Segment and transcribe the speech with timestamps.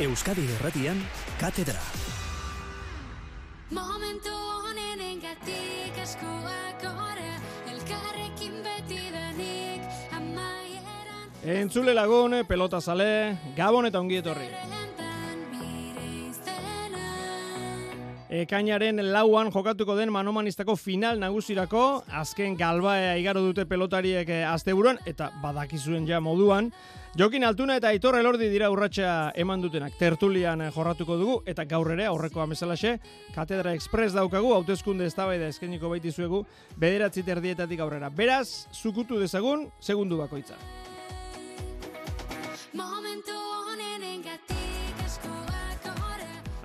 [0.00, 0.98] Euskadi Erratian,
[1.38, 1.78] Katedra.
[3.70, 7.36] Momentu honen engatik eskuak ora,
[7.70, 9.86] elkarrekin beti denik
[10.18, 14.48] amaieran Entzule lagun, pelota sale, gabon eta ongi etorri.
[18.34, 25.30] Ekainaren lauan jokatuko den manomanistako final nagusirako, azken galbaea igaro dute pelotariek eh, asteburuan, eta
[25.38, 26.72] badakizuen ja moduan,
[27.14, 29.92] Jokin Altuna eta Aitor Elordi dira urratsa eman dutenak.
[30.00, 32.96] Tertulian eh, jorratuko dugu eta gaur ere aurrekoa bezalaxe,
[33.34, 36.42] Katedra Express daukagu hauteskunde eztabaida eskainiko baitizuegu
[36.74, 38.10] bederatzi terdietatik aurrera.
[38.10, 40.58] Beraz, zukutu dezagun segundu bakoitza.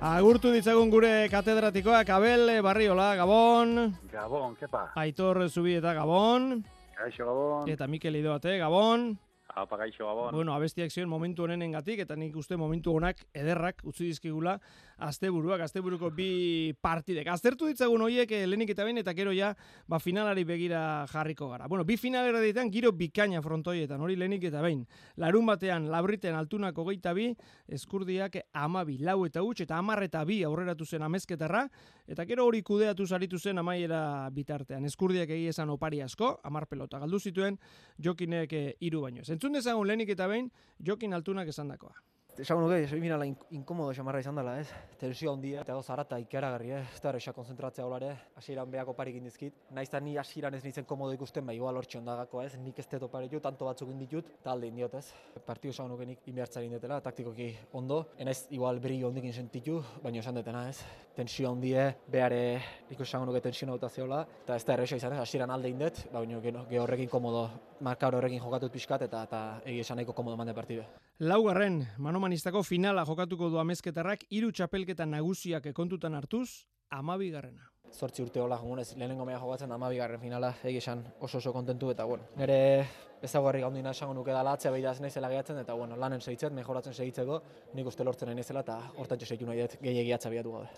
[0.00, 4.88] Agurtu ditzagun gure katedratikoak Abel Barriola, Gabon, Gabon, kepa.
[4.96, 6.64] Aitor Zubieta, Gabon,
[6.98, 7.68] Gaixo Gabon.
[7.70, 9.12] eta Mikel Idoate, Gabon.
[9.54, 10.34] Apa, gaixo Gabon.
[10.34, 14.58] Bueno, abestiak zion momentu honen engatik, eta nik uste momentu honak ederrak utzi dizkigula
[15.00, 17.28] asteburuak, asteburuko bi partidek.
[17.32, 19.50] Aztertu ditzagun hoiek eh, lehenik eta behin, eta gero ja,
[19.88, 21.68] ba, finalari begira jarriko gara.
[21.68, 24.84] Bueno, bi finalera ditan, giro bikaina frontoietan, hori lehenik eta behin.
[25.20, 27.30] Larun batean, labriten altunako geita bi,
[27.68, 31.66] eskurdiak amabi, lau eta huts, eta amar eta bi aurreratu zen amezketarra,
[32.10, 34.84] eta gero hori kudeatu saritu zen amaiera bitartean.
[34.84, 37.58] Eskurdiak egi esan opari asko, amar pelota galdu zituen,
[37.98, 39.24] jokinek eh, hiru baino.
[39.26, 40.50] Entzun dezagun lehenik eta behin,
[40.84, 42.09] jokin altunak esandakoa.
[42.40, 44.70] Esan nuke, semifinala in inkomodo xamarra izan dela, ez?
[44.96, 46.78] Tensio handia, eta goz harata ikaragarri, eh?
[46.94, 49.58] Ez da erresa konzentratzea holare, hasieran behako parik indizkit.
[49.76, 52.54] Naiz eta ni hasieran ez nintzen komodo ikusten, ba, igual hortxe ondagako, ez?
[52.56, 55.10] Nik ez dut opari ditut, tanto batzuk inditut, talde indiot, ez?
[55.44, 58.06] Partio esan nuke nik inbertzari indetela, taktikoki ondo.
[58.16, 60.80] Enaiz igual brillo hondikin sentitu, baina esan detena, ez?
[61.20, 62.40] Tensio handie, behare,
[62.88, 65.26] nik esan nuke tensio nauta zehola, eta ez da erresa izan, ez?
[65.26, 67.50] Hasieran alde indet, baina ge, ge horrekin komodo,
[67.84, 70.88] markar horrekin jokatut pixkat, eta, eta egi esan nahiko komodo mande partide.
[71.20, 71.82] Laugarren,
[72.30, 77.66] manomanistako finala jokatuko du amezketarrak, hiru txapelketa nagusiak kontutan hartuz, amabigarrena.
[77.90, 82.04] zortzi urte hola jogunez lehenengo mea jokatzen amabigarren finala egi esan oso oso kontentu eta
[82.04, 82.86] bueno, nire
[83.20, 87.42] ezaguarri gaundina esango nuke dala atzea behidaz naizela gehiatzen eta bueno, lanen segitzet, mejoratzen segitzeko,
[87.74, 90.70] nik uste lortzen naizela eta hortantxe segitu nahi dut gehiagi atzea behatu gabe.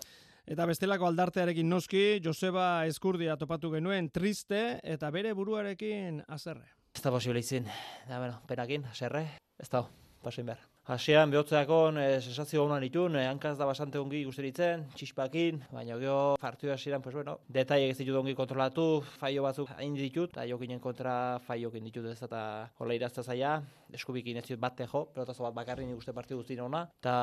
[0.47, 6.73] Eta bestelako aldartearekin noski, Joseba Eskurdia topatu genuen triste eta bere buruarekin azerre.
[6.95, 7.69] Ez da posible izin.
[8.09, 9.27] Da, bueno, penakin, haserre,
[9.59, 9.85] ez da,
[10.23, 10.72] pasoin behar.
[10.83, 16.35] Hasieran behotzeakon e, sensazio honan itun, e, hankaz da basante ongi guzteritzen, txispakin, baina geho
[16.41, 20.83] partiu hasieran, pues bueno, detaiek ez ditut ongi kontrolatu, faio batzuk hain ditut, eta jokinen
[20.83, 22.43] kontra faiokin ditut ez eta
[22.83, 23.55] hola irazta zaila,
[23.95, 27.15] eskubikin ez ditut bat tejo, pelotazo bat bakarri nik uste partiu guztien ona, eta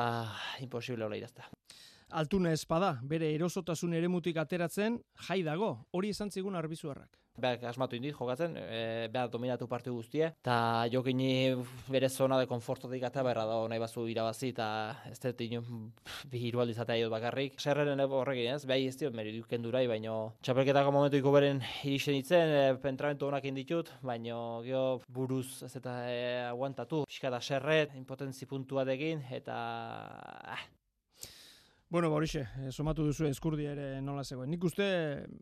[0.65, 1.45] imposible hola irazta.
[2.17, 4.97] Altuna espada, bere erosotasun eremutik ateratzen,
[5.29, 7.20] jai dago, hori esan zigun arbizuarrak.
[7.39, 11.55] Beak asmatu indit jokatzen, e, behar dominatu partiu guztie, eta jokini
[11.87, 14.67] bere zona de konfortotik eta berra da nahi bazu irabazi, eta
[15.09, 15.93] ez dut inun
[16.31, 17.55] bi hiru aldiz atea jot bakarrik.
[17.59, 22.51] Serreren horrekin ez, behai ez diot meridu kendurai, baino txapelketako momentu iko beren iristen ditzen,
[22.51, 26.19] e, pentramentu honak inditut, baino geho buruz ez eta e,
[26.49, 27.05] aguantatu.
[27.07, 29.57] Pixka da serret, impotentzi puntuatekin, eta
[30.51, 30.67] ah,
[31.91, 34.47] Bueno, ba horixe, eh, somatu duzu eskurdia ere nola zegoen.
[34.53, 34.85] Nik uste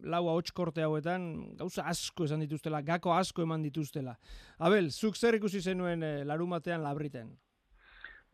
[0.01, 1.27] lau ahots korte hauetan
[1.59, 4.15] gauza asko esan dituztela, gako asko eman dituztela.
[4.57, 7.29] Abel, zuk zer ikusi zenuen eh, larun batean labriten?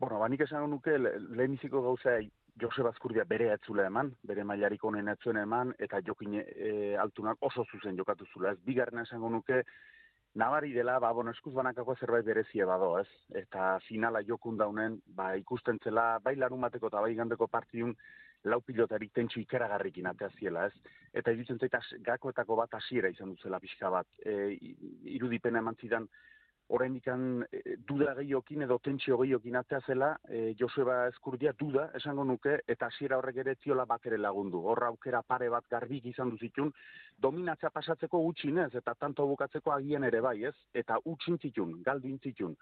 [0.00, 2.16] Bueno, ba, nik esango nuke le- lehenbiziko gauza
[2.56, 7.66] Joseba Azkurdia bere etzula eman, bere mailarik honen etzuen eman, eta jokin e, altunak oso
[7.68, 8.54] zuzen jokatu zula.
[8.56, 9.60] Ez bigarren esango nuke,
[10.36, 13.08] nabari dela, ba, bueno, eskuz banakako zerbait berezie bado, ez?
[13.40, 17.96] Eta finala jokun daunen, ba, ikusten zela, bai larun bateko eta bai igandeko partidun,
[18.44, 20.92] lau pilotarik tentsu ikaragarrikin atea ziela, ez?
[21.16, 24.06] Eta iruditzen zait has- gakoetako bat hasiera izan duzela pixka bat.
[24.22, 24.58] E,
[25.16, 26.06] irudipena eman zidan,
[26.68, 32.58] oraindikan e, duda gehiokin edo tentsio gehiokin atea zela, e, Joseba Eskurdia duda esango nuke,
[32.66, 34.62] eta hasiera horrek ere ziola bat ere lagundu.
[34.72, 36.72] Horra aukera pare bat garbik izan duzitun,
[37.18, 40.56] dominatza pasatzeko utxinez, eta tanto bukatzeko agian ere bai, ez?
[40.74, 42.56] Eta utxin zitun, galdu intzitun.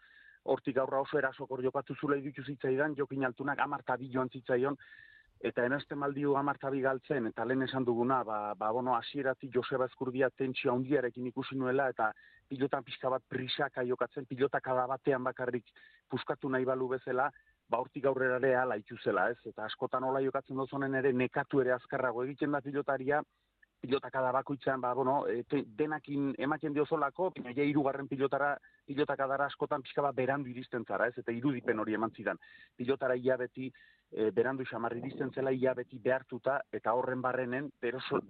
[0.44, 4.76] Hortik aurra oso erasokor jokatu zula iruditu zitzaidan, jokin altunak amarta bi joan zitzaion,
[5.44, 10.31] eta enaste maldiu amartabi galtzen, eta lehen esan duguna, ba, ba bono, hasieratik Joseba Eskurdia
[10.31, 12.11] tentsio handiarekin ikusi nuela, eta
[12.49, 15.69] pilotan pixka bat prisaka jokatzen, pilotaka da batean bakarrik
[16.11, 17.29] puskatu nahi balu bezala,
[17.69, 19.38] ba hortik aurrera ere ala ez?
[19.44, 23.20] Eta askotan hola jokatzen dozonen ere nekatu ere azkarrago egiten da pilotaria,
[23.84, 28.54] pilotaka da bakoitzean, ba, bueno, e, te- denakin ematen diozolako, baina ja hirugarren pilotara,
[28.88, 31.19] pilotaka dara askotan pixka bat berandu iristen zara, ez?
[31.20, 32.40] Eta irudipen hori eman zidan.
[32.76, 33.70] Pilotara ia beti,
[34.10, 37.70] e, berandu xamarri iristen zela ia beti behartuta, eta horren barrenen,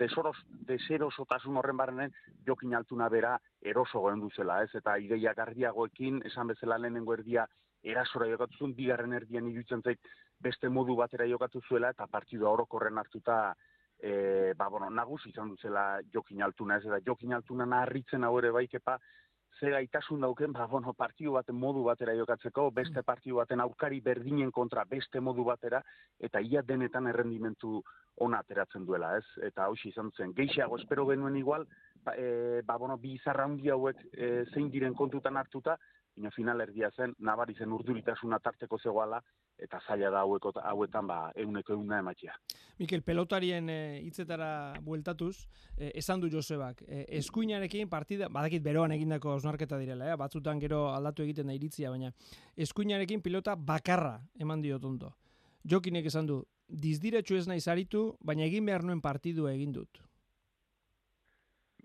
[0.01, 0.37] desoros,
[0.71, 2.17] deserosotasun horren barrenen,
[2.47, 4.73] jokin altuna bera eroso goen duzela, ez?
[4.75, 7.47] Eta ideia garbiagoekin, esan bezala lehenengo erdia
[7.85, 10.01] erasora jokatu zuen, bigarren erdian iruditzen zait
[10.41, 13.55] beste modu batera jokatu zuela, eta partidua orokorren hartuta,
[13.99, 18.51] e, ba, bueno, nagusi izan duzela jokin altuna, ez da, jokin altuna naharritzen hau ere
[18.55, 18.99] bai, kepa,
[19.61, 24.51] ze gaitasun dauken, ba, bueno, partidu baten modu batera jokatzeko, beste partidu baten aurkari berdinen
[24.53, 25.83] kontra beste modu batera,
[26.19, 27.83] eta ia denetan errendimentu
[28.27, 29.27] ona ateratzen duela, ez?
[29.49, 31.67] Eta hausi izan zen, geixiago espero genuen igual,
[32.05, 35.79] ba, e, ba bueno, bi izarra handi hauek e, zein diren kontutan hartuta,
[36.17, 39.19] Ina final erdia zen, nabari zen urduritasuna tarteko zegoala,
[39.59, 42.37] eta zaila da haueko, hauetan ba, euneko euna ematia.
[42.79, 44.49] Mikel, pelotarien eh, hitzetara
[44.83, 50.17] bueltatuz, eh, esan du Josebak, eh, eskuinarekin partida, badakit beroan egindako osnarketa direla, eh?
[50.17, 52.13] batzutan gero aldatu egiten da iritzia, baina
[52.57, 55.17] eskuinarekin pilota bakarra eman dio tonto.
[55.65, 60.03] Jokinek esan du, dizdiretsu ez nahi zaritu, baina egin behar nuen partidua egin dut.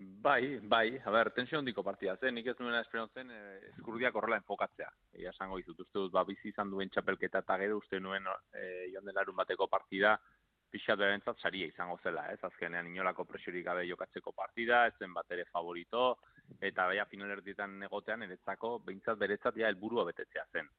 [0.02, 4.38] Bai, bai, a ber, tensio handiko partida zen, nik ez nuena esperantzen eh, eskurdiak horrela
[4.40, 4.88] enfokatzea.
[5.20, 8.24] Ia esango izut, uste dut, ba, bizi izan duen txapelketa eta gero uste nuen
[8.56, 10.14] eh, joan denarun bateko partida
[10.72, 12.38] pixat berentzat saria izango zela, ez?
[12.48, 16.04] Azkenean inolako presiorik gabe jokatzeko partida, ez zen bat ere favorito,
[16.70, 20.70] eta baina finalerdietan egotean eretzako, behintzat beretzat ja helburua betetzea zen.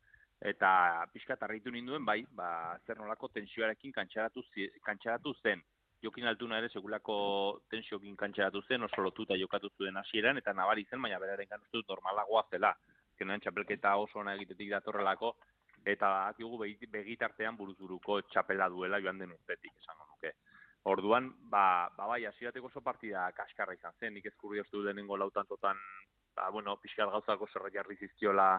[0.54, 0.72] Eta
[1.14, 2.50] pixkat harritu ninduen, bai, ba,
[2.88, 4.42] zer nolako tensioarekin kantxaratu,
[4.88, 5.62] kantxaratu zen
[6.04, 7.16] jokin altuna ere segulako
[7.70, 11.90] tensiokin kantxeratu zen, oso lotuta jokatu zuen hasieran eta nabari zen, baina beraren uste dut
[11.94, 12.74] normalagoa zela.
[13.12, 15.36] Azkenean txapelketa oso ona egitetik datorrelako,
[15.86, 16.58] eta akigu
[16.92, 20.34] begitartean buruzuruko txapela duela joan den urtetik, esango nuke.
[20.92, 25.46] Orduan, ba, ba bai, hasieratek oso partida kaskarra izan zen, nik ezkurri ostu denengo lautan
[25.46, 25.78] totan,
[26.36, 28.56] ba, bueno, pixkat gauzako zerra jarri zizkiola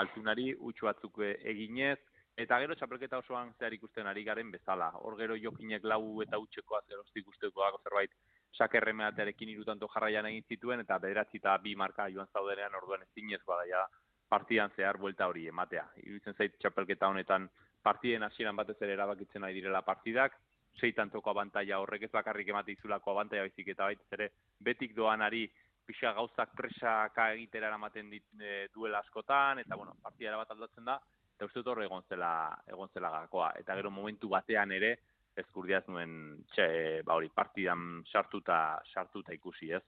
[0.00, 1.98] altunari, utxu batzuk eginez,
[2.36, 4.90] Eta gero txapelketa osoan zehar ikusten ari garen bezala.
[5.00, 8.12] Hor gero jokinek lau eta utxekoa zeroztik ikustekoa zerbait
[8.56, 13.62] sakerremeatearekin irutanto jarraian egin zituen, eta bederatzi eta bi marka joan zaudenean orduan ez zinezkoa
[13.62, 13.86] daia
[14.28, 15.86] partidan zehar buelta hori ematea.
[16.02, 17.48] Iruditzen zait txapelketa honetan
[17.82, 20.36] partiden hasieran batez ere erabakitzen nahi direla partidak,
[20.80, 24.30] sei tantoko abantaia horrek ez bakarrik emate izulako abantaia baizik eta baita ere
[24.60, 25.46] betik doanari
[25.86, 30.98] pixa gauzak presaka egitera eramaten dit, e, duela askotan, eta bueno, partida bat aldatzen da,
[31.36, 32.30] eta uste dut hor egon zela,
[32.72, 33.52] egon zela gakoa.
[33.60, 34.96] Eta gero momentu batean ere,
[35.36, 36.66] ezkurdiaz nuen, txe,
[37.04, 39.84] ba hori, partidan sartuta, sartuta ikusi ez.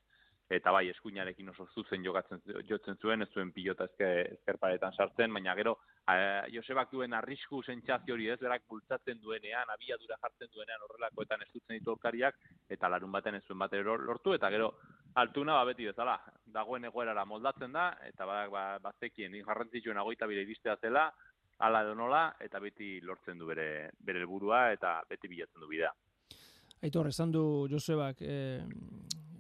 [0.49, 5.53] Eta bai, eskuinarekin oso zuzen jokatzen, jotzen zuen, ez zuen pilota ezker, ezkerparetan sartzen, baina
[5.59, 5.75] gero,
[6.09, 6.15] a,
[6.53, 11.77] Josebak duen arrisku sentsazio hori ez, berak bultzatzen duenean, abiadura jartzen duenean horrelakoetan ez dutzen
[11.77, 12.41] ditu aurkariak,
[12.77, 14.71] eta larun baten ez zuen batero lortu, eta gero,
[15.21, 16.17] altuna ba beti bezala,
[16.57, 21.11] dagoen egoerara moldatzen da, eta ba, ba, bazekien, jarrantzitsuen agoita bire iristea zela,
[21.59, 25.93] ala edo nola, eta beti lortzen du bere, bere helburua eta beti bilatzen du bidea.
[26.83, 28.63] Aitor, esan du Josebak, eh,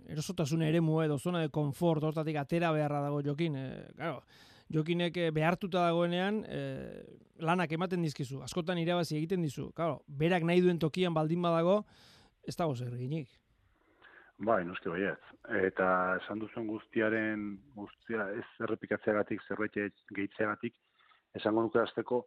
[0.09, 3.57] erosotasun ere edo zona de konfort, hortatik atera beharra dago jokin.
[3.57, 4.23] Eh, claro,
[4.73, 7.03] jokinek eh, behartuta dagoenean, eh,
[7.39, 9.71] lanak ematen dizkizu, askotan irabazi egiten dizu.
[9.73, 11.85] Claro, berak nahi duen tokian baldin badago,
[12.47, 13.29] ez dago zer eginik.
[14.39, 15.23] Bai, noski baiet.
[15.65, 19.75] Eta esan duzuen guztiaren, guztia ez errepikatzeagatik, zerbait
[20.15, 20.75] gehitzeagatik,
[21.39, 22.25] esango nuke azteko,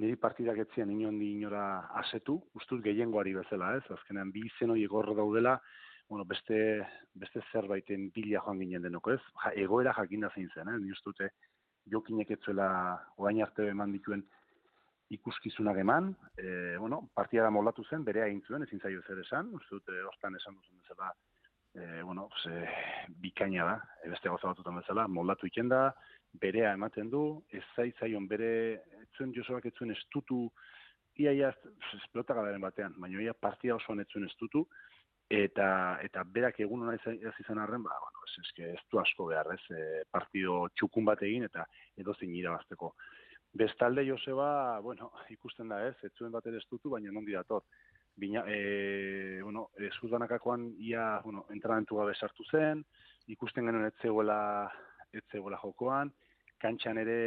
[0.00, 1.64] niri partidak etzian inondi inora
[2.00, 3.84] asetu, ustut gehiengoari bezala, ez?
[3.96, 5.58] Azkenean bi izen hori egorro daudela,
[6.08, 6.58] bueno, beste,
[7.14, 9.20] beste zerbaiten bila joan ginen denoko, ez?
[9.44, 10.78] Ja, egoera jakinda zein zen, eh?
[10.80, 11.30] Ni ustute
[11.92, 12.68] jokinek etzuela
[13.18, 14.22] orain arte eman dituen
[15.12, 19.50] ikuskizunak eman, e, bueno, partida da moldatu zen, berea egin zuen, ezin zaio zer esan,
[19.58, 21.10] uste dute ostan esan duzen bezala,
[21.74, 22.68] e, bueno, ze,
[23.22, 25.92] bikaina da, e, beste gauza batutan bezala, moldatu ikenda,
[26.40, 28.52] berea ematen du, ez zaitzaion bere,
[29.02, 30.46] etzuen Josuak etzuen estutu,
[31.20, 31.52] iaia
[31.98, 34.66] esplota galaren batean, baina ia partida osoan etzuen estutu,
[35.32, 39.28] eta eta berak egun hona ez izan arren, ba, bueno, ez, eske, ez du asko
[39.32, 42.94] behar, ez, e, partido txukun bat egin, eta edo zin irabazteko.
[43.52, 47.64] Bestalde Joseba, bueno, ikusten da ez, etzuen bat ere estutu, baina non dator.
[48.14, 49.88] Bina, e, bueno, e,
[50.78, 52.84] ia, bueno, entrenamentu gabe sartu zen,
[53.26, 54.70] ikusten genuen ez zegoela,
[55.12, 56.12] ez zegoela jokoan,
[56.58, 57.18] kantxan ere,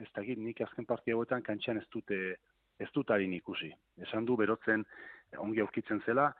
[0.00, 2.36] ez dakit, nik azken partia hauetan kantxan ez dute
[2.80, 3.70] ez dut harin ikusi.
[4.06, 4.84] Esan du berotzen
[5.44, 6.30] ongi aurkitzen zela,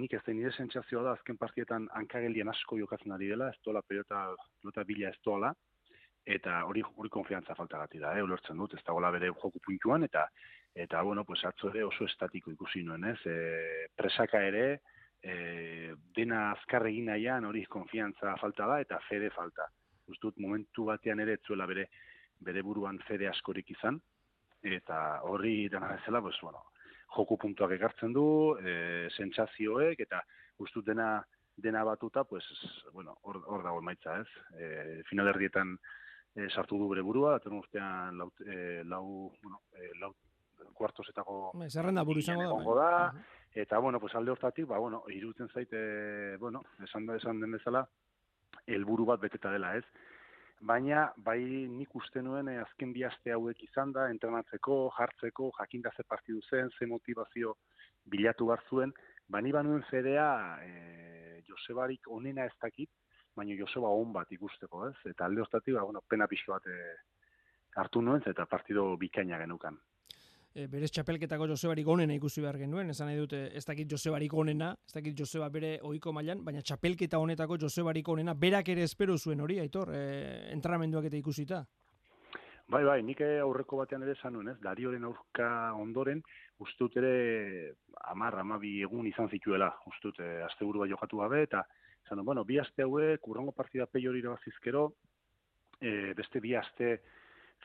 [0.00, 3.82] nik ez da nire sentsazioa da azken partietan hankageldian asko jokatzen ari dela, ez dola
[3.86, 4.22] pelota,
[4.62, 5.52] pelota bila ez dola,
[6.36, 10.04] eta hori hori konfiantza falta gati da, eh, ulortzen dut, ez dagoela bere joku puntuan,
[10.06, 10.26] eta
[10.74, 14.80] eta bueno, pues atzo ere oso estatiko ikusi nuen, ez, e, presaka ere,
[15.22, 19.66] e, dena azkar egin nahian hori konfiantza falta da, eta fede falta.
[20.10, 21.88] Ustut momentu batean ere etzuela bere
[22.40, 24.00] bere buruan fede askorik izan.
[24.62, 26.64] Eta horri dena bezala pues bueno
[27.16, 30.20] joku puntuak ekartzen du e, sentsazioek eta
[30.58, 31.24] ustut dena
[31.56, 32.44] dena batuta pues
[32.92, 34.28] bueno hor hor dago emaitza ez?
[34.56, 35.76] E, final erdietan
[36.34, 39.06] e, sartu du bere burua, datorren urtean lau, e, lau,
[39.42, 40.14] bueno, e, lau
[40.80, 42.64] kuartosetako Bai, Zerrenda buru izango da.
[42.64, 42.76] bai.
[42.80, 43.24] da, Aha.
[43.64, 47.52] eta bueno, pues alde hortatik, ba bueno, iruditzen zait e, bueno, esan da esan den
[47.58, 47.84] bezala
[48.66, 49.84] helburu bat beteta dela, ez?
[50.60, 51.40] Baina bai
[51.72, 56.42] nik uste nuen e, azken bi aste hauek izan da entrenatzeko, jartzeko, jakinda ze partidu
[56.50, 57.56] zen, ze motivazio
[58.04, 58.92] bilatu bar zuen,
[59.28, 62.90] ba ni banuen fedea e, Josebarik onena ez dakit,
[63.36, 64.96] baina Joseba on bat ikusteko, ez?
[65.10, 66.76] Eta alde hortatik, ba bueno, pena pixka bat e,
[67.80, 69.78] hartu nuen eta partido bikaina genukan.
[70.54, 74.72] E, berez txapelketako Josebarik onena ikusi behar genuen, esan nahi dute ez dakit Josebarik onena,
[74.86, 79.40] ez dakit Joseba bere ohiko mailan, baina txapelketa honetako Josebarik onena, berak ere espero zuen
[79.40, 80.02] hori, aitor, e,
[80.54, 81.64] entrenamenduak eta ikusita.
[82.70, 84.54] Bai, bai, nik eh, aurreko batean ere esan ez?
[84.62, 86.20] Darioren aurka ondoren,
[86.62, 87.74] uste dut ere
[88.12, 91.64] amar, amabi egun izan zituela, uste dut, eh, asteburua jokatu gabe, eta
[92.06, 94.84] esan bueno, bi aste hauek, urrango partida peior irabazizkero,
[95.80, 97.00] eh, beste bi aste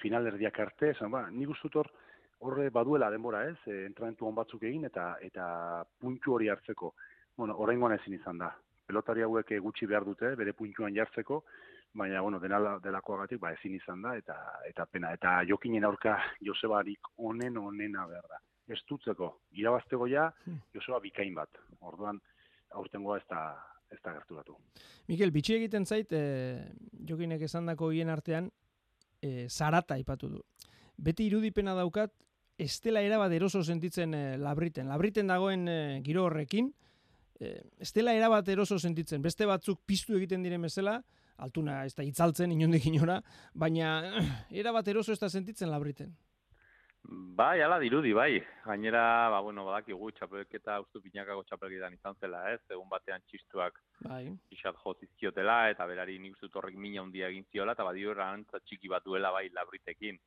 [0.02, 1.92] finalerdiak arte, esan, ba, nik uste dut hor,
[2.40, 3.58] horre baduela denbora, ez?
[3.66, 5.48] E, entrenamentu on batzuk egin eta eta
[6.00, 6.94] puntu hori hartzeko.
[7.38, 8.52] Bueno, oraingoan ezin izan da.
[8.86, 11.42] Pelotari hauek eh, gutxi behar dute bere puntuan jartzeko,
[11.96, 14.36] baina bueno, denala delakoagatik ba ezin izan da eta
[14.70, 18.42] eta pena eta Jokinen aurka Josebarik onen onena behar da.
[18.68, 20.60] Estutzeko, irabazteko ja Hmm.
[20.74, 21.50] Joseba bikain bat.
[21.82, 22.20] Orduan
[22.72, 23.42] aurtengoa ez da
[23.92, 24.58] ez da gerturatu.
[25.08, 26.66] Mikel, bitxi egiten zait, e,
[27.08, 28.50] jokinek esandako hien artean,
[29.22, 30.42] e, zarata aipatu du.
[30.98, 32.14] Beti irudipena daukat,
[32.58, 34.88] ez dela erabat eroso sentitzen e, labriten.
[34.88, 36.72] Labriten dagoen e, giro horrekin,
[37.40, 39.22] e, ez dela erabat eroso sentitzen.
[39.22, 41.02] Beste batzuk piztu egiten diren bezala,
[41.38, 43.20] altuna ez da itzaltzen inondik inora,
[43.54, 43.98] baina
[44.64, 46.16] erabat eroso ez da sentitzen labriten.
[47.08, 48.40] Bai, ala dirudi, bai.
[48.66, 52.62] Gainera, ba, bueno, badakigu txapelketa, ustu pinakako txapelketan izan zela, ez?
[52.72, 54.24] Egun batean txistuak Bai.
[54.50, 58.16] pixat jo zizkiotela, eta berari nik uste dut horrek mina handia egin ziola, eta badio
[58.16, 60.18] erantza txiki bat duela bai labritekin.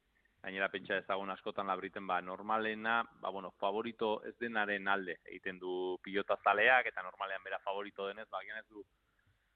[0.42, 5.98] Gainera pentsa ezagun askotan labriten, ba, normalena, ba, bueno, favorito ez denaren alde egiten du
[6.02, 8.84] pilota zaleak, eta normalean bera favorito denez, ba, ez du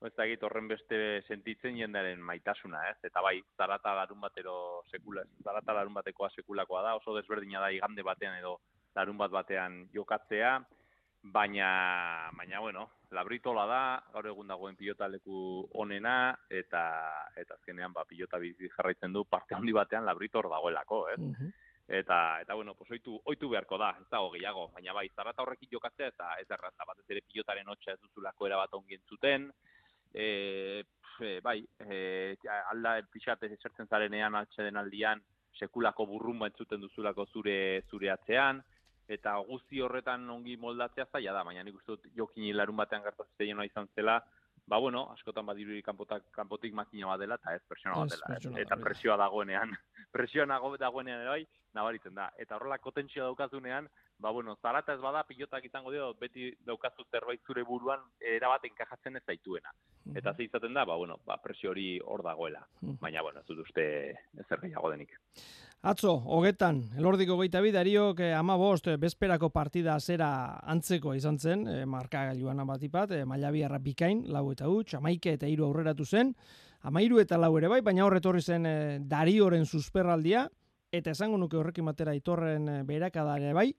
[0.06, 0.96] ez dakit horren beste
[1.28, 2.96] sentitzen jendearen maitasuna, ez?
[3.06, 4.56] Eta bai, zarata larun batero
[4.90, 8.56] sekula, zarata larun batekoa sekulakoa da, oso desberdina da igande batean edo
[8.96, 10.56] larun bat batean jokatzea,
[11.22, 11.68] baina,
[12.36, 16.82] baina bueno, labritola da, gaur egun dagoen pilota leku onena, eta,
[17.36, 21.20] eta azkenean ba, pilota bizi jarraitzen du parte handi batean labritor dagoelako, ez?
[21.20, 21.52] Mhm.
[21.92, 25.68] Eta, eta bueno, pues oitu, oitu beharko da, ez dago gehiago, baina bai, zarata horrekin
[25.72, 29.50] jokatzea eta ez erraza, batez ere pilotaren hotxa ez duzulako erabat ongi entzuten,
[30.14, 31.98] e, pf, bai, e,
[32.70, 35.20] alda pixat esertzen zarenean atxeden aldian,
[35.58, 37.56] sekulako burrumba entzuten duzulako zure
[37.90, 38.62] zure atzean,
[39.08, 43.64] eta guzti horretan ongi moldatzea zaila da, baina nik uste dut jokin larun batean gertatzen
[43.64, 44.20] izan zela,
[44.66, 48.36] ba bueno, askotan badirudi kanpotak kanpotik makina bat dela eta ez pertsona bat dela.
[48.36, 48.52] ez.
[48.64, 49.74] Eta presioa dagoenean,
[50.14, 52.30] presioa nago dagoenean ere bai, nabaritzen da.
[52.38, 53.88] Eta horrelako tentsioa daukazunean,
[54.22, 59.18] ba bueno, zarata ez bada pilotak izango dio beti daukazu zerbait zure buruan erabat enkajatzen
[59.18, 59.74] ez zaituena.
[60.14, 62.62] Eta ze izaten da, ba bueno, ba presio hori hor dagoela.
[63.02, 63.84] Baina bueno, ez dut uste
[64.38, 65.18] ezer gehiago denik.
[65.82, 70.28] Atzo, hogetan, elordiko goita bi, dariok eh, ama bost, eh, bezperako partida zera
[70.62, 75.50] antzeko izan zen, eh, markagailuan batipat, eh, maila biharra bikain, lau eta huts, amaike eta
[75.50, 76.36] hiru aurreratu zen,
[76.82, 80.46] amairu eta lau ere bai, baina horretorri zen eh, darioren susperraldia,
[80.92, 83.70] eta esango nuke horrekin batera itorren eh, beherakada ere bai,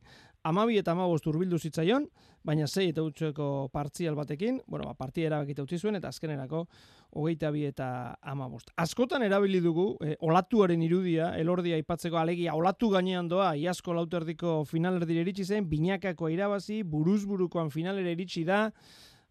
[0.43, 2.05] amabi eta amabost urbildu zitzaion,
[2.43, 6.65] baina sei eta hutseko partzial batekin, bueno, ba, partia erabakita utzi zuen, eta azkenerako
[7.15, 7.87] hogeita bi eta
[8.21, 8.73] amabost.
[8.83, 15.23] Askotan erabili dugu, eh, olatuaren irudia, elordia aipatzeko alegia, olatu gainean doa, iazko lauterdiko finalerdire
[15.23, 18.65] iritsi zen, binakako irabazi, buruzburukoan finalera iritsi da,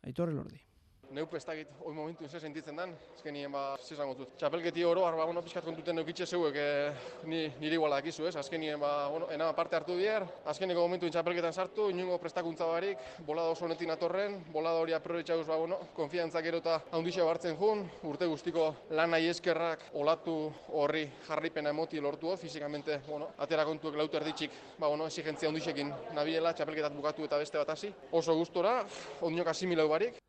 [0.07, 0.72] aitor elordi.
[1.13, 4.31] Neup ez dakit, hoi momentu ze sentitzen dan, azkenien ba, ze esango dut.
[4.41, 6.93] Txapelketi oro, arba, bueno, pixkat kontuten neukitxe zeuek, e,
[7.29, 8.37] ni, niri iguala dakizu, ez?
[8.41, 13.53] Azkenien, ba, bueno, ena parte hartu bier, azkeneko momentu txapelketan sartu, inungo prestakuntza barik, bolada
[13.53, 18.31] oso honetin atorren, bolada hori aprobetxauz, ba, bueno, konfiantzak gero eta haundixe hartzen jun, urte
[18.33, 20.39] guztiko lan eskerrak olatu
[20.81, 26.57] horri jarripena emoti lortu, fizikamente, bueno, atera kontuek lautu erditxik, ba, bueno, exigentzia handixekin nabiela,
[26.57, 27.93] txapelketat bukatu eta beste bat hasi.
[28.13, 28.79] Oso gustora,
[29.21, 30.22] ondinok asimilau barik,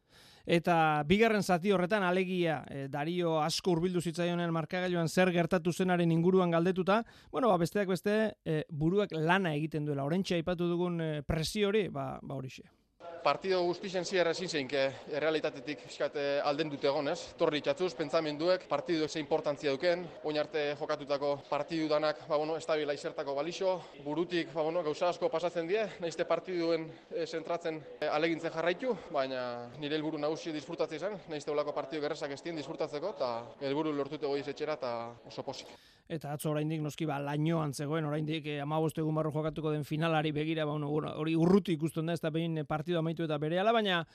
[0.45, 6.51] Eta bigarren zati horretan alegia e, Dario asko hurbildu zitzaionen markagailuan zer gertatu zenaren inguruan
[6.51, 10.03] galdetuta, bueno, ba, besteak beste e, buruak lana egiten duela.
[10.03, 12.67] Orentxe aipatu dugun e, presio hori, ba, ba horixe.
[13.23, 14.81] Partido guztien zier ezin zeinke
[15.15, 17.31] errealitatetik fiskat alden dute egon, ez?
[17.39, 22.93] Torri itxatzuz, pentsamenduek, partiduek ze importantzia duken, oin arte jokatutako partidu danak, ba, bueno, estabila
[22.93, 28.51] izertako balixo, burutik, ba, bueno, gauza asko pasatzen die, naizte partiduen e, zentratzen e, alegintzen
[28.51, 33.33] jarraitu, baina nire helburu nagusi disfrutatzea izan, naizte olako partidu gerresak ez dien disfrutatzeko, eta
[33.63, 34.93] helburu lortute goiz etxera, eta
[35.31, 35.71] oso posik.
[36.11, 38.05] Eta atzo oraindik noski ba lainoan zegoen.
[38.05, 42.13] Oraindik eh, 15 egun barru jokatuko den finalari begira ba bueno, hori urruti ikusten da
[42.13, 44.05] ez da behin eh, partidu amaitu eta berehala baina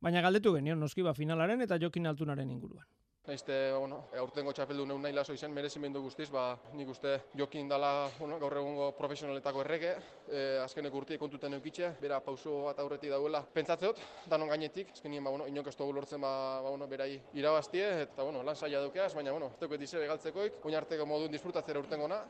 [0.00, 2.86] baina galdetu genion noski ba finalaren eta Jokin Altunaren inguruan.
[3.26, 8.08] Naizte, aurtengo aurtengo txapeldun egun nahi laso izan, merezimendu guztiz, ba, nik uste jokin dala
[8.20, 9.96] bueno, gaur egungo profesionaletako errege,
[10.30, 13.42] e, azkenek urtiek kontuten eukitxe, bera pauso bat aurretik dauela.
[13.42, 13.98] Pentsatzeot,
[14.30, 18.22] danon gainetik, azkenien, ba, bueno, inok ez dugu lortzen, ba, ba, bueno, berai irabaztie, eta,
[18.22, 22.22] bueno, lan saia dukeaz, baina, bueno, ez duket izebe galtzekoik, oin arteko modun disfrutatzera urtengona.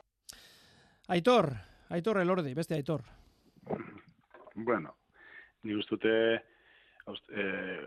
[1.13, 1.53] Aitor,
[1.93, 3.05] Aitor elordi, beste Aitor.
[4.55, 4.97] Bueno,
[5.65, 7.45] ni ustute e,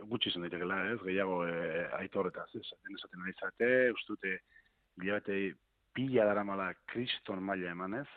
[0.10, 2.64] gutxi zen daitekela, ez, gehiago e, aitor eta ez,
[2.96, 4.40] esaten nahi zate, ustute
[5.00, 5.54] bilabete
[5.94, 8.08] pila dara mala kriston maila emanez,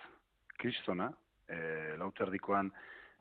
[0.59, 1.11] kristona,
[1.49, 1.59] e,
[1.99, 2.71] lauterdikoan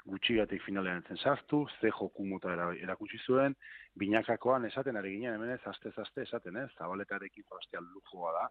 [0.05, 3.55] gutxigatik finalean entzen sartu, ze joku mota erakutsi zuen,
[4.01, 8.47] binakakoan esaten ari ginen hemen ez, aste-aste esaten ez, zabaletarekin jolaztea lujoa da,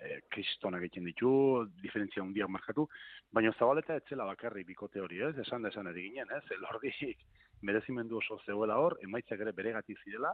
[0.00, 1.30] e, kristonak egiten ditu,
[1.82, 2.86] diferentzia handiak markatu,
[3.32, 7.24] baina zabaleta etzela bakarri bikote hori ez, esan da esan ere ginen ez, elordik
[7.62, 10.32] merezimendu oso zegoela hor, emaitzak ere beregati zirela,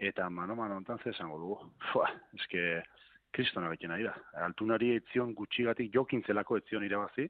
[0.00, 1.58] eta mano-mano ontan ze esango dugu.
[1.92, 2.82] Fua, eske,
[3.30, 4.14] kristonak egiten ari da.
[4.46, 7.28] Altunari etzion gutxigatik jokin zelako etzion irabazi,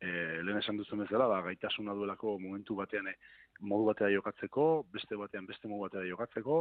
[0.00, 0.08] e,
[0.42, 3.16] lehen esan duzu bezala, ba, gaitasuna duelako momentu batean e,
[3.60, 6.58] modu batera jokatzeko, beste batean beste modu batera jokatzeko,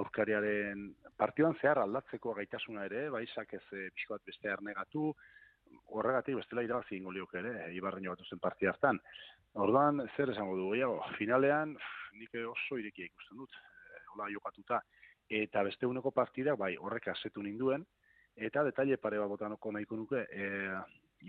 [0.00, 0.86] aurkariaren
[1.18, 5.12] partioan zehar aldatzeko gaitasuna ere, bai ez e, bat beste arnegatu,
[5.96, 9.00] horregatik bestela irabazi ingo liok ere, e, ibarren jokatu zen partia hartan.
[9.54, 11.76] Orduan, zer esango du, gehiago, finalean,
[12.18, 13.50] nik oso irekia ikusten dut,
[13.90, 14.80] e, hola jokatuta,
[15.28, 17.84] eta beste uneko partida, bai, horrek asetu ninduen,
[18.36, 20.48] eta detaile pare bat botanoko nahiko nuke, e,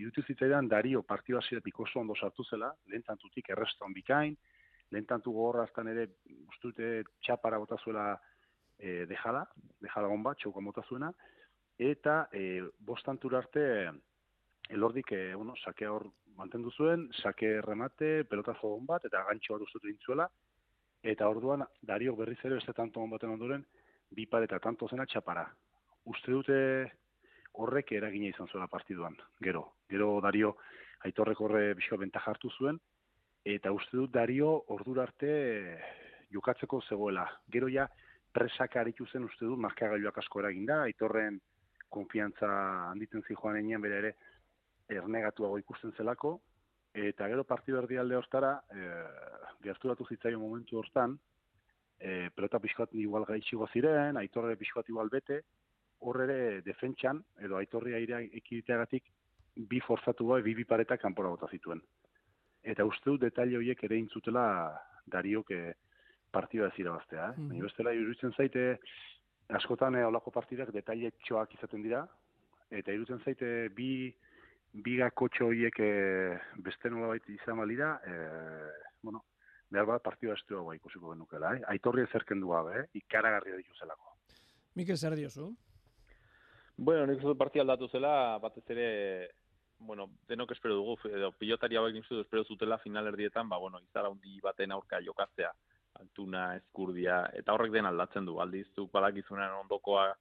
[0.00, 4.36] irutu zitzaidan Dario partioa zire pikoso ondo sartu zela, lehentantutik erreston bikain,
[4.92, 6.08] lehentantu gogorraztan ere,
[6.52, 8.06] ustute txapara bota zuela
[8.78, 9.44] e, dejala,
[9.80, 11.10] dejala bomba, txauka mota zuena,
[11.78, 13.64] eta e, bostantura arte,
[14.70, 19.88] elordik, e, bueno, sake hor mantendu zuen, sake remate, pelotazo bat, eta gantxo bat ustutu
[19.88, 20.28] dintzuela,
[21.02, 23.64] eta orduan, Dario berriz ere, beste tanto baten ondoren,
[24.10, 25.46] bi eta tanto zena txapara.
[26.04, 26.58] Uste dute
[27.54, 29.74] horrek eragina izan zuela partiduan, gero.
[29.88, 30.56] Gero Dario
[31.04, 32.78] aitorrek horre bizko bentaja hartu zuen,
[33.44, 35.32] eta uste dut Dario ordura arte
[36.32, 37.26] jokatzeko zegoela.
[37.50, 37.88] Gero ja
[38.32, 41.40] presaka aritu zen uste dut markagailuak asko eraginda, aitorren
[41.92, 42.48] konfiantza
[42.90, 44.14] handitzen zi joan enean bere ere
[44.88, 46.38] ernegatuago ikusten zelako,
[46.92, 48.88] eta gero partidu erdi alde hortara, e,
[49.64, 51.16] gerturatu zitzaio momentu hortan,
[51.98, 55.42] e, pelota pixkoat igual gaitxigo ziren, aitorre pixkoat igual bete,
[56.00, 59.04] hor ere defentsan, edo aitorria airea ekiditeagatik,
[59.68, 61.82] bi forzatu bai, bi bipareta kanpora bota zituen.
[62.62, 64.44] Eta uste dut detaile horiek ere intzutela
[65.10, 65.72] dariok eh,
[66.30, 67.30] partida ez irabaztea.
[67.30, 67.38] Eh?
[67.38, 67.62] Mm -hmm.
[67.62, 68.78] bestela, iruditzen zaite,
[69.48, 72.06] askotan eh, olako partidak detaile txoak izaten dira,
[72.70, 74.14] eta iruditzen zaite bi
[74.72, 78.14] biga kotxo horiek e, beste nola baita izan balira, e,
[79.02, 79.24] bueno,
[79.72, 81.60] behar bat partida estu hau ikusiko genukela, eh?
[81.74, 82.86] Aitorri ezerken du gabe, eh?
[83.02, 84.16] ikaragarri ditu zelako.
[84.74, 85.50] Mikel, zer diozu?
[86.76, 88.88] Bueno, nik uste partia aldatu zela, batez ere,
[89.86, 94.40] bueno, denok espero dugu, edo pilotari hauek espero zutela final erdietan, ba, bueno, izara hundi
[94.40, 95.52] baten aurka jokatzea,
[96.00, 100.12] altuna, eskurdia, eta horrek den aldatzen du, aldiz, du balakizunen ondokoa,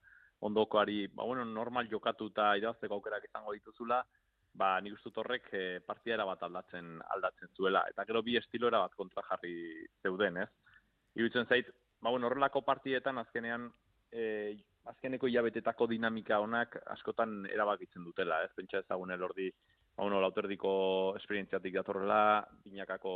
[0.41, 4.02] ondokoari, ba, bueno, normal jokatuta idazteko aukerak izango dituzula,
[4.54, 7.86] ba, nik uste horrek e, partida bat aldatzen aldatzen zuela.
[7.89, 10.50] Eta gero bi estilo bat kontra jarri zeuden, ez?
[11.15, 11.69] Irutzen zait,
[12.02, 13.71] ba, bueno, horrelako partidetan azkenean,
[14.12, 14.58] e,
[14.89, 18.52] azkeneko hilabetetako dinamika honak askotan erabakitzen dutela, ez?
[18.56, 19.50] Pentsa ezagun elordi,
[19.96, 20.72] ba, bueno, lauterdiko
[21.20, 23.15] esperientziatik datorrela, binakako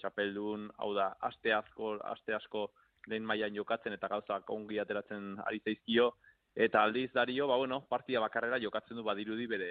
[0.00, 2.68] txapeldun, hau da, aste asko, aste asko
[3.06, 6.14] lehen mailan jokatzen eta gauzak ongi ateratzen ari zaizkio,
[6.54, 9.70] Eta aldiz dario, ba, bueno, partia bakarrera jokatzen du badirudi bere,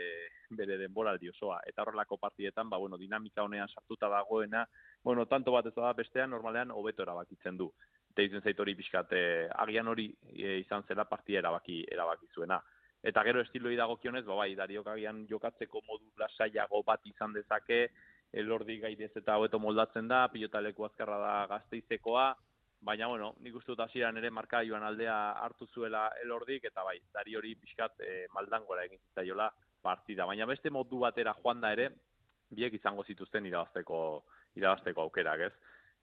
[0.51, 1.61] bere denboraldi osoa.
[1.65, 4.65] Eta horrelako partietan, ba, bueno, dinamika honean sartuta dagoena,
[5.01, 7.69] bueno, tanto bat ez da bestean, normalean, hobeto erabakitzen du.
[8.21, 12.59] Izen zait hori pixkat, eh, agian hori eh, izan zela partia erabaki, erabaki zuena.
[13.03, 17.87] Eta gero estiloi dagokionez, ba, bai, dario agian jokatzeko modu lasaiago bat izan dezake,
[18.31, 22.29] elordi gaidez eta hobeto moldatzen da, pilotaleku azkarra da gazteizekoa,
[22.83, 26.97] baina bueno, nik uste dut hasieran ere marka joan aldea hartu zuela elordik, eta bai,
[27.13, 29.49] dari hori pixkat e, maldangora egin zitzaiola
[29.81, 30.25] partida.
[30.25, 31.89] Baina beste modu batera joan da ere,
[32.53, 33.99] biek izango zituzten irabazteko,
[34.59, 35.53] irabazteko aukerak, ez?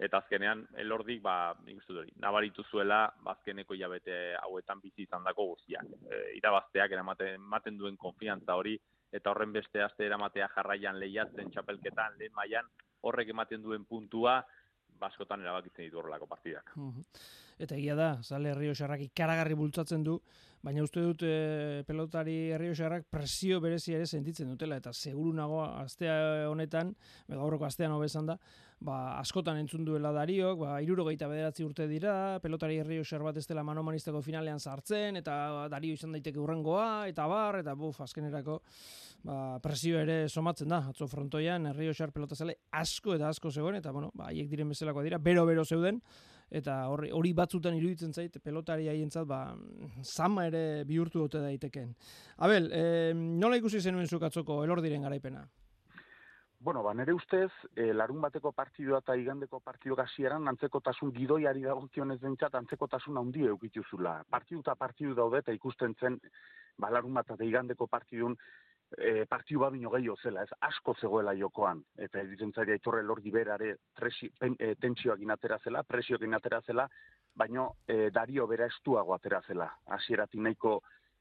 [0.01, 5.85] Eta azkenean elordik ba dut hori nabaritu zuela ba, azkeneko hilabete hauetan bizi izandako guztiak
[6.09, 8.79] e, irabazteak eramaten ematen duen konfiantza hori
[9.13, 14.41] eta horren beste aste eramatea jarraian lehiatzen txapelketan lehen mailan horrek ematen duen puntua
[15.01, 16.73] baskotan erabakitzen ditu horrelako partidak.
[16.77, 17.05] Mhm.
[17.61, 20.15] Eta egia da, zale Errioxarrak ikaragarri bultzatzen du,
[20.65, 26.49] baina uste dut e, pelotari Errioxarrak presio berezia ere sentitzen dutela, eta seguru nago astea
[26.49, 26.95] honetan,
[27.29, 28.39] edo aurreko astean hobesan da,
[28.81, 33.65] ba, askotan entzun duela dariok, ba, irurogeita bederatzi urte dira, pelotari Errioxar bat ez dela
[33.67, 38.61] manomanistako finalean sartzen, eta dario izan daiteke urrengoa, eta bar, eta buf, azkenerako,
[39.29, 44.15] ba, presio ere somatzen da, atzo frontoian, Errioxar pelotazale asko eta asko zegoen, eta bueno,
[44.17, 46.01] ba, haiek diren bezalakoa dira, bero-bero zeuden,
[46.51, 49.41] eta hori, hori batzutan iruditzen zait pelotari haientzat ba
[50.03, 51.95] zama ere bihurtu ote daiteken.
[52.39, 55.47] Abel, eh, nola ikusi zenuen zuk atzoko elordiren garaipena?
[56.63, 62.19] Bueno, ba, nere ustez, e, larun bateko partidua eta igandeko partidu hasieran antzekotasun gidoiari dagokionez
[62.21, 64.19] behintzat antzekotasun handia eukituzula.
[64.29, 66.19] Partidu eta partidu daude eta ikusten zen,
[66.77, 68.37] ba, larun bat eta igandeko partidun
[68.99, 69.91] e, partidu bat bino
[70.23, 71.83] zela, ez asko zegoela jokoan.
[71.97, 76.89] Eta editzen zaila itorre lordi berare tresi, pen, e, tentsioak inatera zela, presioak inatera zela,
[77.35, 79.71] baino e, dario bera estuago atera zela.
[79.87, 80.81] Hasieratik nahiko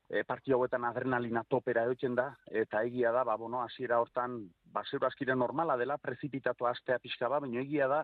[0.10, 4.42] e, partio hauetan adrenalina topera egotzen da, eta egia da, ba, bueno, hasiera hortan,
[4.74, 8.04] ba, zero askire normala dela, prezipitatu astea pixka ba, baina egia da,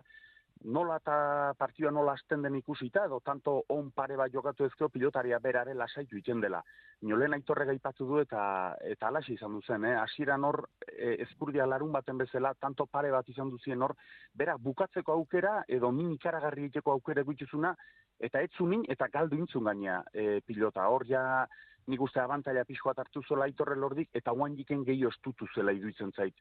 [0.64, 5.38] nola eta partioa nola azten den ikusita, edo tanto on pare bat jokatu ezkeo pilotaria
[5.38, 6.62] berare lasaitu iten dela.
[7.02, 9.94] Nolen aitorre gaipatu du eta eta alaxe izan du zen, eh?
[10.00, 13.94] Hasieran hor e, ezkurdia larun baten bezala, tanto pare bat izan duzien hor,
[14.34, 17.74] bera bukatzeko aukera, edo min ikaragarri egiteko aukera egituzuna,
[18.18, 20.88] eta etzunin eta galdu intzun gaina e, pilota.
[20.88, 21.46] Hor ja,
[21.86, 26.12] nik uste abantaila pixkoa hartu zola aitorre lordik, eta guan jiken gehi ostutu zela iduitzen
[26.16, 26.34] zait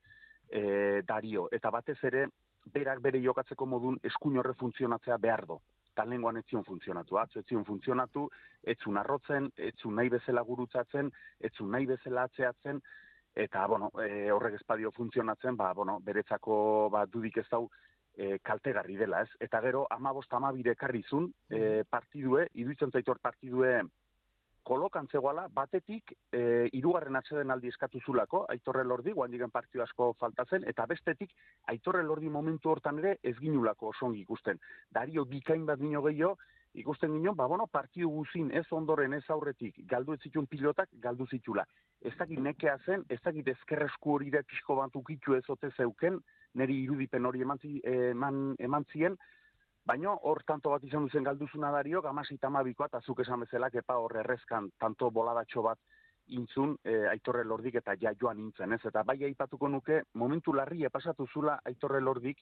[0.49, 1.49] e, dario.
[1.51, 2.29] Eta batez ere,
[2.73, 5.59] berak bere jokatzeko modun eskuin horre funtzionatzea behar do.
[5.95, 8.27] Tan lenguan etzion funtzionatu, atzo etzion funtzionatu,
[8.73, 12.81] etzun arrotzen, etzun nahi bezala gurutzatzen, etzun nahi bezala atzeatzen,
[13.35, 17.69] eta, bueno, e, horrek espadio funtzionatzen, ba, bueno, beretzako, ba, dudik ez dau,
[18.15, 19.29] e, kaltegarri dela, ez?
[19.43, 23.81] Eta gero, amabost amabire karrizun, e, partidue, iduitzen zaitor partidue,
[24.65, 26.41] kolokan zegoala, batetik e,
[26.73, 31.31] irugarren atzeden aldi eskatu zulako, aitorre lordi, guan digen partio asko faltatzen, eta bestetik,
[31.71, 34.59] aitorre lordi momentu hortan ere ez ginulako osongi ikusten.
[34.91, 36.35] Dario bikain bat dino gehiago,
[36.75, 41.27] ikusten ginen, ba, bueno, partio guzin ez ondoren ez aurretik, galdu ez zituen pilotak, galdu
[41.31, 41.63] zitula.
[42.01, 46.19] Ez dakit nekea zen, ez dakit ezkerresku hori da pixko bat ukitu ez ote zeuken,
[46.53, 49.15] neri irudipen hori eman, zi- eman, eman zien,
[49.85, 53.99] Baina hor tanto bat izan duzen galduzuna dario, gamasi tamabikoa, eta zuk esan bezala, kepa
[54.01, 55.77] hor errezkan tanto boladatxo bat
[56.33, 58.81] intzun, e, aitorre lordik eta ja joan intzen, ez?
[58.89, 62.41] Eta bai aipatuko nuke, momentu larria pasatu zula aitorre lordik,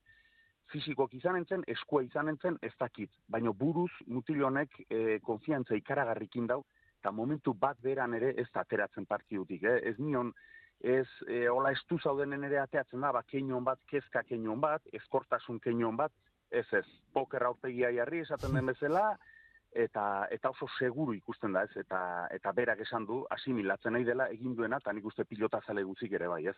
[0.72, 3.12] fizikoak izan entzen, eskua izan entzen, ez dakit.
[3.28, 6.62] Baina buruz, mutil honek e, konfiantza ikaragarrikin dau,
[7.02, 9.82] eta momentu bat beran ere ez da ateratzen partidutik, eh?
[9.92, 10.32] Ez nion,
[10.80, 15.60] ez e, hola estu zaudenen ere ateatzen da, ba, keinon bat, kezka keinon bat, eskortasun
[15.60, 16.16] keinon bat,
[16.54, 19.14] ez ez, poker aurpegia jarri esaten den bezala,
[19.74, 21.74] eta eta oso seguru ikusten da, ez?
[21.82, 22.00] Eta
[22.34, 26.14] eta berak esan du asimilatzen nahi dela egin duena eta nik uste pilota zale guzik
[26.14, 26.56] ere bai, ez?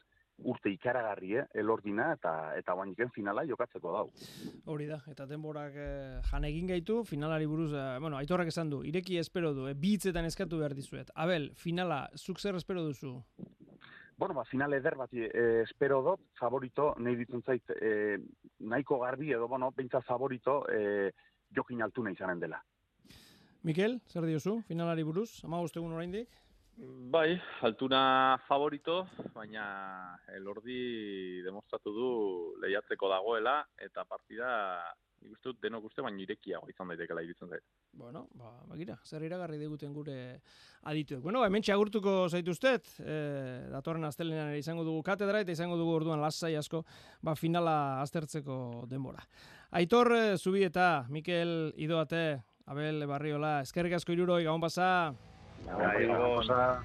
[0.51, 4.05] Urte ikaragarri, eh, elordina eta eta guainiken finala jokatzeko dau.
[4.73, 8.84] Hori da, eta denborak eh, jan egin gaitu, finalari buruz, eh, bueno, aitorrak esan du,
[8.84, 11.12] ireki espero du, eh, bi hitzetan eskatu behar dizuet.
[11.15, 13.15] Abel, finala, zuk zer espero duzu?
[14.17, 18.15] Bueno, ba, final eder bat eh, espero dut, favorito, nahi ditzen zait, eh,
[18.63, 21.12] nahiko garbi edo, bueno, beintza favorito eh,
[21.51, 22.62] jokin altuna izanen dela.
[23.67, 26.30] Mikel, zer diozu, finalari buruz, ama egun oraindik?
[27.12, 29.01] Bai, altuna favorito,
[29.34, 29.65] baina
[30.36, 32.10] elordi demostratu du
[32.63, 34.49] lehiatzeko dagoela, eta partida
[35.26, 37.66] nik uste dut denok uste, baina irekiago izan daitekela iruditzen zait.
[37.98, 40.18] Bueno, ba, bagira, zer iragarri diguten gure
[40.86, 41.22] adituek.
[41.26, 43.18] Bueno, ba, hemen agurtuko zaituztet, e,
[43.74, 46.84] datorren astelenean ere izango dugu katedra eta izango dugu orduan lasai asko
[47.22, 49.26] ba, finala aztertzeko denbora.
[49.76, 55.14] Aitor eh, Zubi eta Mikel Idoate, Abel Barriola, eskerrik asko iruroi, gabon pasa.
[55.66, 56.78] Bai, osa,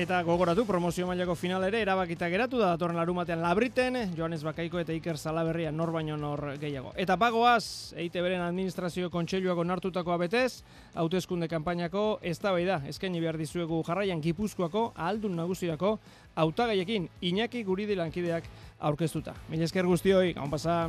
[0.00, 4.94] Eta gogoratu promozio mailako final ere erabakita geratu da datorren larumatean labriten, Joanes Bakaiko eta
[4.96, 6.94] Iker Salaberria nor baino nor gehiago.
[6.96, 10.62] Eta pagoaz, EITB beren administrazio kontseiluak onartutakoa betez,
[10.96, 15.98] hauteskunde kanpainako eztabaida eskaini behar dizuegu jarraian Gipuzkoako ahaldun nagusirako
[16.34, 18.48] hautagaiekin Iñaki Guridi lankideak
[18.80, 19.36] aurkeztuta.
[19.52, 20.86] Mila esker guztioi, gaun pasa.